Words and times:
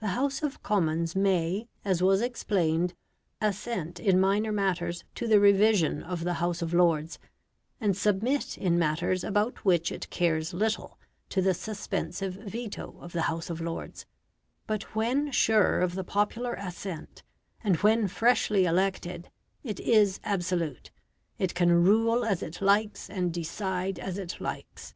The 0.00 0.06
House 0.16 0.42
of 0.42 0.62
Commons 0.62 1.14
may, 1.14 1.68
as 1.84 2.02
was 2.02 2.22
explained, 2.22 2.94
assent 3.42 4.00
in 4.00 4.18
minor 4.18 4.50
matters 4.52 5.04
to 5.16 5.28
the 5.28 5.38
revision 5.38 6.02
of 6.02 6.24
the 6.24 6.32
House 6.40 6.62
of 6.62 6.72
Lords, 6.72 7.18
and 7.78 7.94
submit 7.94 8.56
in 8.56 8.78
matters 8.78 9.22
about 9.22 9.66
which 9.66 9.92
it 9.92 10.08
cares 10.08 10.54
little 10.54 10.98
to 11.28 11.42
the 11.42 11.52
suspensive 11.52 12.32
veto 12.32 12.96
of 13.02 13.12
the 13.12 13.20
House 13.28 13.50
of 13.50 13.60
Lords; 13.60 14.06
but 14.66 14.94
when 14.94 15.30
sure 15.30 15.82
of 15.82 15.94
the 15.94 16.04
popular 16.04 16.54
assent, 16.54 17.22
and 17.62 17.76
when 17.82 18.08
freshly 18.08 18.64
elected, 18.64 19.28
it 19.62 19.78
is 19.78 20.20
absolute, 20.24 20.90
it 21.38 21.54
can 21.54 21.84
rule 21.84 22.24
as 22.24 22.42
it 22.42 22.62
likes 22.62 23.10
and 23.10 23.30
decide 23.34 23.98
as 23.98 24.16
it 24.16 24.40
likes. 24.40 24.94